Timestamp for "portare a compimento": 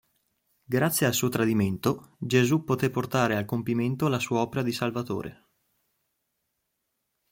2.89-4.07